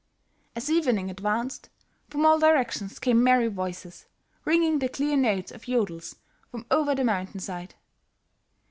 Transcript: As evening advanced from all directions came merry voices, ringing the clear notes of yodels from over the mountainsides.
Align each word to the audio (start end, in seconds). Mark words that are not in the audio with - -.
As 0.55 0.67
evening 0.71 1.11
advanced 1.11 1.69
from 2.09 2.25
all 2.25 2.39
directions 2.39 2.97
came 2.97 3.23
merry 3.23 3.47
voices, 3.49 4.07
ringing 4.45 4.79
the 4.79 4.89
clear 4.89 5.15
notes 5.15 5.51
of 5.51 5.67
yodels 5.67 6.15
from 6.49 6.65
over 6.71 6.95
the 6.95 7.03
mountainsides. 7.03 7.75